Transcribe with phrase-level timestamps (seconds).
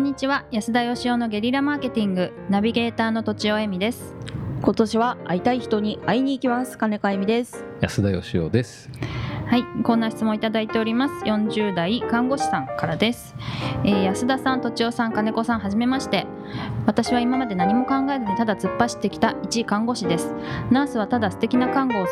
[0.00, 0.46] んにちは。
[0.50, 2.32] 安田義雄のゲリラマーケティング。
[2.48, 4.14] ナビゲーターの土地尾恵美です。
[4.62, 6.78] 今年は会いたい人に会いに行きます。
[6.78, 7.66] 金子恵美です。
[7.82, 8.88] 安田義雄です。
[9.46, 9.64] はい。
[9.82, 11.24] こんな質問をいただいております。
[11.26, 13.34] 40代看護師さんからです、
[13.84, 16.26] えー安田さん土地尾さん金子さんはじめまして。
[16.86, 20.32] 私は今まで何も考えずにただ突っ走ってきた一看護師です。
[20.70, 22.06] ナースはただ素敵な看護を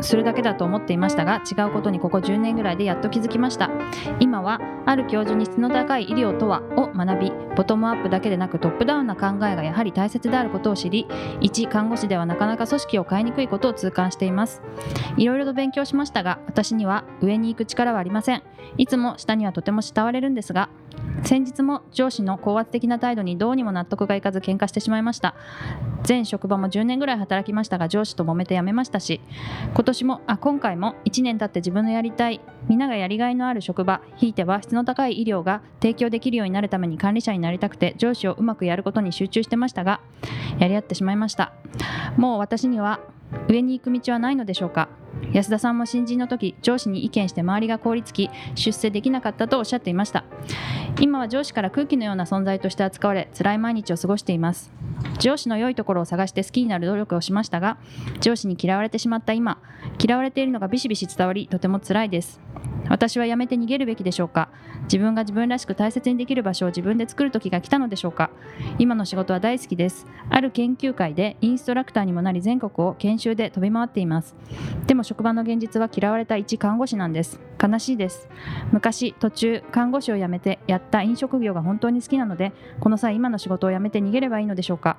[0.00, 3.70] するだけだと思っていましたが違うことにここ10年ぐらいでやっと気づきました。
[4.18, 11.06] 今はある教授に質の高い医療とはを学びボトムアップだけでなくトップダウンな考えがやはり大切であることを知り
[11.40, 14.62] 一看護師ではなかなか組織を変えにくいことを痛感しています。
[15.16, 18.42] いろいろと勉強しましたが私には上に行く力はありません。
[18.76, 20.70] いつも下にはとても慕われるんですが
[21.24, 25.34] 先日も上司の高圧的な態度にどうにも納得がいかず喧嘩してしまいました。
[26.08, 29.20] 前職場も10年ぐらい働きましたが上司と揉めて辞めましたし
[29.74, 40.00] 今年もあ今回も1年経って自分のやりたいみんながやりがいのある職場ひいては質の高い医療が提供できるようになるために管理者になりたくて上司をうまくやることに集中してましたが
[40.58, 41.52] やり合ってしまいました。
[42.16, 43.00] もう私には
[43.48, 44.88] 上に行く道はないのでしょうか。
[45.32, 50.24] 安田さんも新人の時上司に意見して周りが凍りつき出世できなかったとおっしゃっていました。
[51.00, 54.72] 今は上司から空気のような存在として扱われ辛い毎日を過ごしています。
[55.18, 57.78] 上司の良いところを探して好きになる努力をしましたが
[58.20, 59.58] 上司に嫌われてしまった今
[59.98, 62.40] 嫌われているのがビシビシ伝わりとても辛いです。
[62.90, 64.50] 私は辞めて逃げるべきでしょうか？
[64.82, 68.30] 自分が自分らしく大切にできる場所を自分で作る時が来たのでしょうか？
[68.78, 70.06] 今の仕事は大好きです。
[70.28, 74.34] ある研究会でインストラクターにもなり全国を研修で飛び回っています。
[74.86, 77.40] でも職場の現実は嫌われた一看護師なんです。
[77.62, 78.28] 悲しいです。
[78.72, 84.98] 昔途中看護師を辞めてやった飲食業が本当に好きなのでこの際今の仕事を辞めて逃げればいいのでしょうか？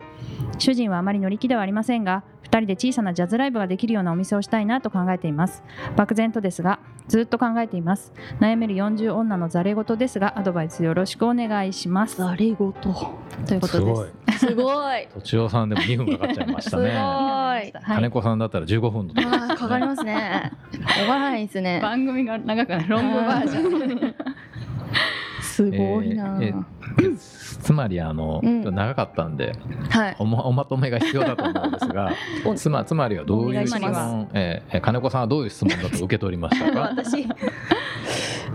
[0.58, 5.62] 主人はあまり乗り気ではありませんが2人で小さなジャズライブができるようなお店をしたいなと考えています。
[5.98, 8.14] 漠然とですがずっと考えています。
[8.40, 12.18] 悩める40女のざれ言ですがアドバイスよろしくお願いします。
[12.18, 12.56] ざれ言。
[12.56, 12.76] というこ
[13.46, 13.68] とです。
[13.68, 14.08] すごい。
[14.40, 15.08] すごい。
[15.14, 16.90] 土地尾さんでも2分かかっちゃいましたね。
[16.90, 16.96] すごい。
[16.96, 17.74] はい。
[17.74, 19.22] 金子さんだったら15分とか。
[19.22, 20.52] あーかかりますね。
[20.72, 21.80] 終わらないですね。
[21.84, 24.16] 番組が長くないロングバージョン
[25.52, 26.64] すごいな、えーえ
[27.62, 28.64] つまりあの、うん。
[28.76, 29.54] 長かったんで
[29.90, 30.16] はい。
[30.20, 32.12] おまおまとめが必要だと思うんですが
[32.46, 36.80] おつまつまりはどういう質問、えーえー金子さんはどういう質問だと受け取りましたか？
[36.98, 37.22] 私。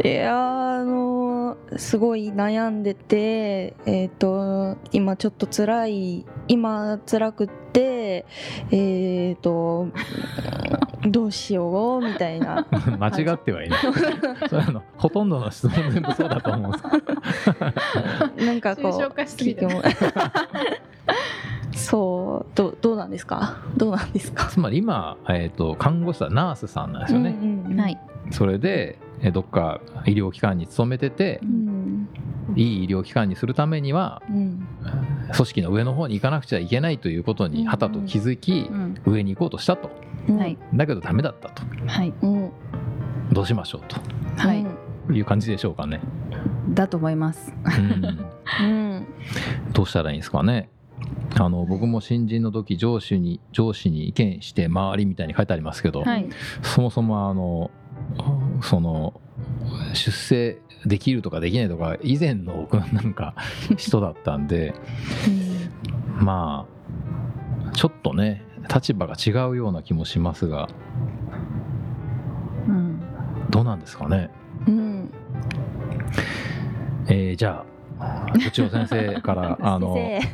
[0.04, 8.24] いやーあのーすごい悩んでてえっ、と今ちょっと辛い今辛くって
[8.70, 9.75] えっ、と
[11.06, 12.66] どうしようみたいな。
[12.98, 13.78] 間違ってはいない。
[14.48, 16.84] それあのほとんどの質問全部そうだと思うんです。
[18.46, 19.82] なんかこう化しすぎて聞いても。
[21.72, 23.58] そうどうどうなんですか？
[23.76, 24.46] どうなんですか？
[24.46, 27.80] つまり今、えー、と看護師さんナースさんなんですよね、うんうんうん。
[27.80, 27.98] はい。
[28.30, 32.08] それでえーどっか医療機関に勤めててうん。
[32.54, 34.66] いい医療機関にするためにはうん。
[35.32, 38.94] 組織の上の方に行かなくちゃいけないということにはたと気づき、うん。
[39.04, 39.88] 上に行こうとしたと。
[39.88, 40.58] うんはい。
[40.74, 41.62] だけどダメだったと。
[41.86, 42.12] はい。
[42.22, 42.50] うん
[43.32, 44.64] どうしましょうはい。
[45.12, 46.00] いう感じでしょうかね、
[46.70, 47.52] だと思います。
[48.60, 49.06] うん、うん。
[49.72, 50.68] どうしたらいいんですかね。
[51.38, 56.28] あの僕も新人の時上司に上司に意見して周りみたいに書いてありますけど、はい。
[56.62, 57.70] そもそもあの
[58.62, 59.20] その
[59.92, 63.34] 出世できるとかできないとか以前の僕なんか
[63.76, 64.74] 人だったんで
[66.18, 66.66] ま
[67.68, 70.68] あちょっとね立場が違うような気もしますが
[72.68, 73.00] うん。
[73.50, 74.30] どうなんですかね、
[74.66, 75.10] うん。
[77.08, 77.64] えーじゃ
[77.98, 80.28] あ土尾先生から あの先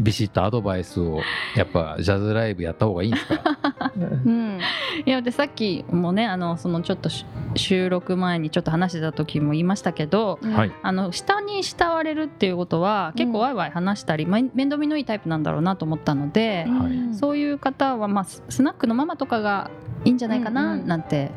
[0.00, 1.20] ビシッとアドバイスを
[1.56, 3.42] やっぱジャズライブやった方がいいんですか？
[3.62, 4.60] 生うん。
[5.04, 10.72] いやでさっきもねあのそのちょっとし収録前にちょっと話してた時も言いましたけどはい。
[10.82, 17.14] あの下に慕われるっていうことは結構ワイワイ話したり、ま面倒見のいいタイプなんだろうなと思ったので、はい。
[17.14, 19.70] そういう方は、まあ、ススナックのママとかが
[20.04, 20.80] いいんじゃないかなうん。
[20.80, 21.30] うんなんて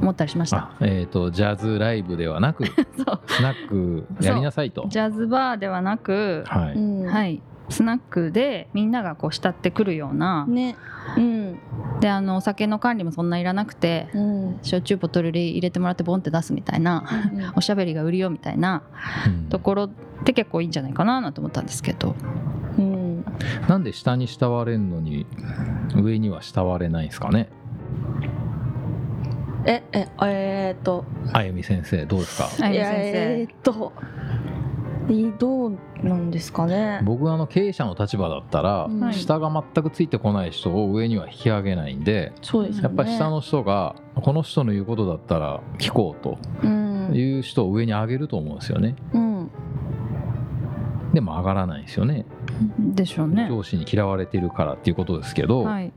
[0.00, 0.58] 思ったりしました。
[0.58, 2.64] あえっ、とジャズライブではなく
[2.96, 3.20] そう。
[3.26, 4.84] スナックやりなさいと。
[4.88, 7.06] ジャズバーではなく、はい、うん。
[7.06, 10.76] はい、スナックでみんながこう慕ってくるような、ね。
[11.16, 11.58] うん。
[12.00, 14.58] であのお酒の管理もそんないらなくてうん。
[14.62, 17.04] 焼酎ボトルに入れてもらってボンって出すみたいな
[17.56, 18.82] おしゃべりが売りよみたいな
[19.26, 19.48] うん。
[19.48, 19.90] ところっ
[20.24, 22.14] て結構いいんじゃないかななんて思ったんですけど。
[22.78, 23.24] うん。
[23.68, 25.26] なんで下に慕われるのに
[25.96, 27.48] 上には慕われないんですかね？
[29.64, 31.04] えええーっと。
[31.32, 32.48] あゆみ先生どうですか？
[32.64, 33.92] あゆみいやえ先ーっと
[35.12, 37.00] いどうなんですかね。
[37.04, 39.00] 僕はあの経営者の立場だったら、うん。
[39.00, 42.88] はい下が全くついてこない人を上には引き上げないんでそうですよね。
[42.88, 47.12] やっぱり下の人がこの人の言うことだったら聞こうとうん。
[47.14, 48.96] いう人を上に上げると思うんですよね。
[49.12, 49.50] うん。
[51.12, 52.24] でも上がらないですよね。
[52.78, 53.48] でしょうね。
[53.50, 55.92] 上司に嫌われてるからっていうことですけど、はい。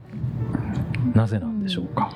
[1.14, 2.12] なぜなんでしょうか、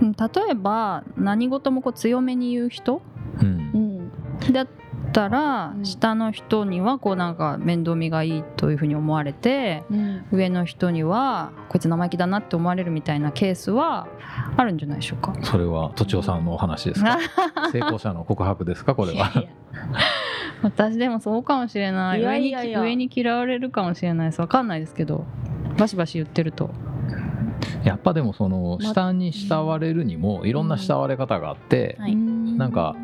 [0.00, 0.12] うん。
[0.12, 3.02] 例えば何事もこう強めに言う人？
[3.40, 4.10] うん。
[4.46, 4.52] うん。
[4.52, 4.66] だっ
[5.12, 5.84] たらうん。
[5.84, 10.24] 下の人にはこうなんか面倒見がいいというふうに思われてうん。
[10.32, 14.08] 上の人にはこいつ生意気だなって思われるみたいなケースは
[14.56, 15.34] あるんじゃないでしょうか？
[15.42, 17.18] それは都庁さんのお話ですか？
[17.72, 18.94] 成功者の告白ですか？
[18.94, 19.30] これは。
[20.62, 22.20] 私でもそうかもしれない。
[22.20, 22.80] いやいやいや。
[22.80, 24.40] 上に上に嫌われるかもしれないです。
[24.40, 25.24] わかんないですけど。
[25.76, 26.70] バシバシ言ってると。
[27.84, 32.14] やっぱでもそのま下に慕われるにもいろんな慕われ方があって、はい
[32.56, 32.96] なんか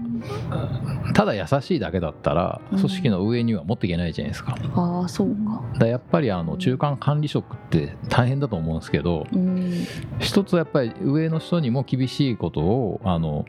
[1.15, 2.79] ただ優しいだけだったらうん。
[2.79, 4.57] 組織の上には持っていけないじゃないですか。
[4.75, 5.63] ああそうか。
[5.79, 9.87] だやっぱりあの中間管理職って大変だと思うんですけどうん。
[10.19, 13.45] 一つやっぱり上の人にも厳しいことをあの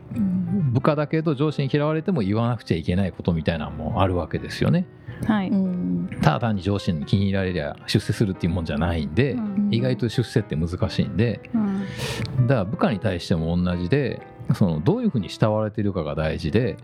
[0.71, 4.85] 部下だけど上司に嫌われても言わなくちゃいけないことみたいなのもあるわけですよね。
[5.25, 6.09] はい、うん。
[6.21, 9.69] ただ単に上司に気に入られりゃ出世するっていうもんじゃないんで、うん。
[9.71, 12.47] 意外と出世って難しいんでうん。
[12.47, 14.21] だから部下に対しても同じで
[14.55, 16.77] そのどういうふうに慕われてるかが大事で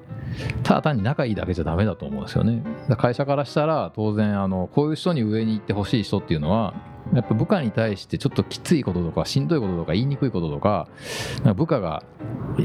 [0.63, 2.63] ただ単に仲いいだけじゃダメだと思うんですよね。
[2.97, 6.73] 会社からしたら当然あのこういう人に上に行ってほしい人っていうのは
[7.13, 10.87] やっぱ部下に対してちょっときついこととかしんどいこととか言いにくいこととか
[11.55, 12.03] 部下が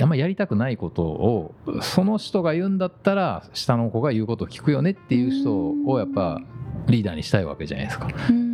[0.00, 6.40] あんまやりたくないことをその人が言うんだったら下の子が言うことを聞くよねっていう人をやっぱ
[6.88, 8.08] リーダーにしたいわけじゃないですか。
[8.30, 8.50] うん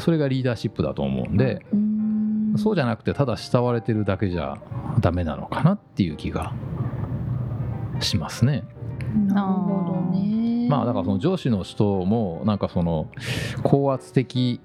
[0.00, 1.81] それがリーダーシップだと思うんで、うん
[2.56, 4.58] そうじゃなくてただ慕われてるだけじゃ
[5.00, 6.52] ダメなのかなっていう気が
[8.00, 8.64] しますね。
[9.26, 10.68] なるほどね。
[10.68, 13.08] まあだからその上司の人もなんかその
[13.62, 14.60] 高圧的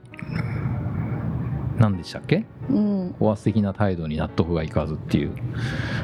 [1.77, 2.45] なんでしたっけ？
[2.69, 3.15] うん。
[3.19, 5.31] 高圧的な態度に納得がいかずっていう。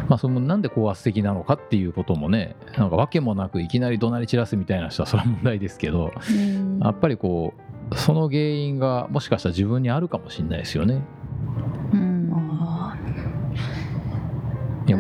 [0.08, 6.80] まあそのなんで高圧的なのかっていうこともねなんか訳もなくいきなり怒鳴り散らすみたいな人はそれは問題ですけどうん。
[6.80, 7.54] やっぱりこ
[7.92, 11.02] うその原因がもしかしたら自分にあるかもしれないですよね。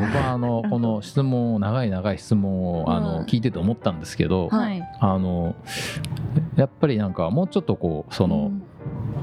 [0.06, 3.04] 僕はあの この質問を長い長い質問をあうん。
[3.04, 4.82] の聞いてて思ったんですけど、はい。
[5.00, 5.56] あの
[6.56, 8.52] やっぱりなんかもうちょっとこうその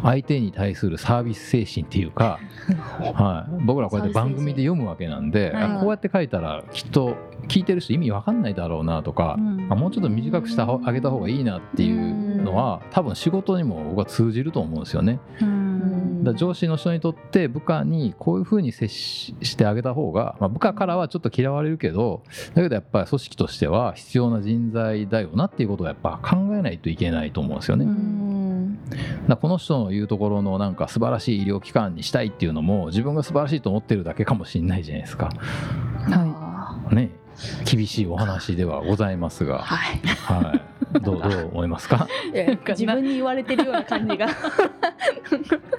[0.02, 2.38] 相手に対するサービス精神っていうか、
[3.14, 5.62] はい、僕らこうやって番組で読むわけなんで、はい。
[5.64, 7.16] あこうやって書いたらきっと
[7.48, 9.66] 聞いてる人意味わかんないだろうなとか、うん。
[9.68, 15.20] あもうちょっと短くしてあげた方がいいなっていうのは多分仕事にも僕は通じると思うんですよね。
[15.42, 15.59] うん
[16.22, 22.22] だ上司の人にとって部下にこういうふうに接ししてあげた方が、まあ、部下からはちょっと嫌われるけど
[22.54, 27.84] だけどやっぱり組織としては必要な人材だよなっていうことをやっぱ考えないといけないと思うんですよね。
[27.86, 35.30] うだこの人の言うところのなんか素晴らしい医療機関にしたいっていうのも自分が素晴らしいと思ってるだけかもしれないじゃないですか。
[36.10, 37.10] あね。
[37.64, 40.00] 厳しいお話ではございますが、ーはい。
[40.42, 42.06] はい、どうどう思いますか？
[42.34, 44.26] いや自分に言われてるような感じが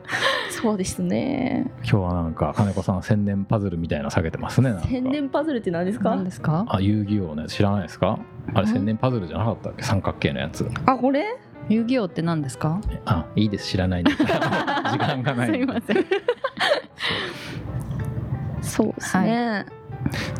[0.61, 1.71] そうですね。
[1.77, 4.87] 今日はなんか金子さん千年パズルみたいなの下げてますねなんか。
[4.87, 6.11] 千年パズルって何ですか？
[6.11, 6.65] 何ですか？
[6.69, 8.19] あ遊戯王のやつ知らないですか？
[8.53, 9.83] あれ千年パズルじゃなかったっけ？
[9.83, 10.69] 三角形のやつ。
[10.85, 11.25] あこれ？
[11.69, 12.79] 遊戯王って何ですか？
[13.05, 14.11] あいいです知らないんで。
[14.11, 16.05] す 時間がないすいません。
[18.61, 18.93] そう。
[18.93, 19.65] ですね、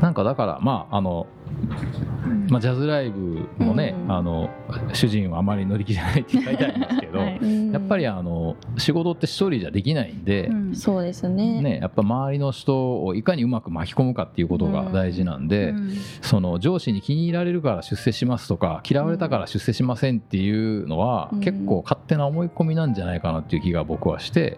[0.01, 1.25] なんかだからまああの、
[2.49, 4.11] まあ、ジャズライブもね、うん。
[4.11, 4.49] あの
[4.93, 7.37] 主人はあまり乗り気じゃないって書いてありますけど、はい。
[7.37, 7.71] うん。
[7.71, 10.75] やっぱりあの仕事って一人じゃできないんで、うん。
[10.75, 11.61] そうですね。
[11.61, 15.91] ね、やっぱ周りの人をいかにうまく巻き込むかっていうことが大事なんで、うん。
[16.21, 21.39] その上司に気に入られるから出世しますとか嫌われたから出世しませんっていうのは、うん。
[21.39, 24.55] 結構勝手な思い込みなんじゃないかなっていう気が僕はして、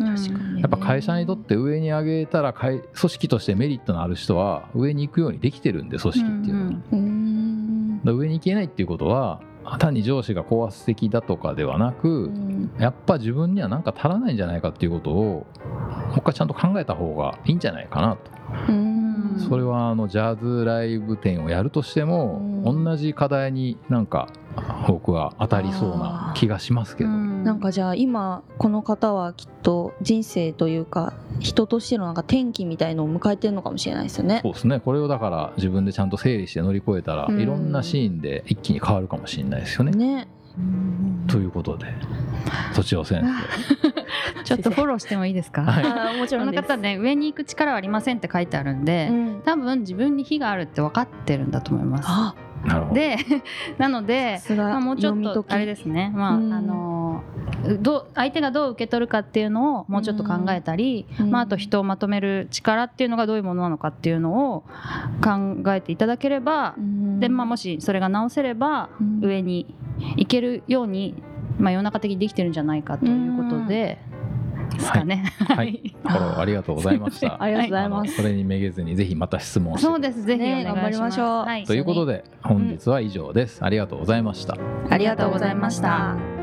[0.59, 7.12] やっぱ会社にとって上に上げたら会組織としてメリットのある人は上に行くようにできてるんで組織っていうのは。
[8.11, 9.41] 上に行けないっていうことは
[9.79, 12.71] 単に上司が高圧的だとかではなく、うん。
[12.79, 15.45] やっぱ自分には何か足らないんじゃないかっていうことをも
[16.15, 18.31] う一回ちゃんと考えた方がいいんじゃないかなと。
[18.69, 19.39] うん。
[19.49, 22.83] それはあのジャズライブ展をやるとしても、うん。
[22.83, 24.27] 同じ課題になんか
[24.87, 34.39] 僕は当たりそうな気がしますけど、うんなんかじゃあ今この方はきっと人生というか人としてのなんか転機みたいのを迎えてるのかもしれないですよね。
[34.43, 34.79] そうですね。
[34.79, 37.39] これをだから自分でちゃんと整理して乗り越えたら、うん。
[37.39, 39.91] いろんなシーンで一気に変わるかもしれないですよね。
[39.91, 40.27] ね。
[40.57, 41.87] うんということで
[42.73, 45.83] 土尾先生 ちょっとフォローしてもいいですか、はい。
[45.83, 46.67] あーもちこのろんです。
[46.67, 49.41] 方 ね上に行く力はありませんって書いてあるんで、うん。
[49.43, 52.05] 多分自分に非があるって分かってるんだと思います。
[52.07, 52.35] あ、
[52.65, 52.95] なるほど。
[52.95, 53.17] で
[53.79, 56.53] なのでまあ、もうちょっとあれですね、まあうん。
[56.53, 56.61] あ
[57.13, 57.23] の
[57.81, 64.63] どう相手がどう受け取るかっていうのをもうちょっと考えたり、うんまあ、あと人をまとめる力っていうのがどういうものなのかっていうのを
[65.23, 66.75] 考えていただければ、
[67.19, 69.73] でまあ、もしそれが直せればうん上に
[70.17, 71.23] いけるように、
[71.57, 73.99] まあ、世の中的にできてるんじゃないかということで、
[74.73, 75.33] ですかね。
[75.39, 77.37] はい、フォローありがとうございました。
[77.41, 80.23] ありがとうございますそれにめげずにぜひまた質問してそうです。
[80.23, 80.75] ぜひお願いします。
[80.75, 83.63] ね頑張りましょうはいということで本日は以上です。
[83.63, 84.57] ありがとうございました。
[84.89, 86.42] ありがとうございました。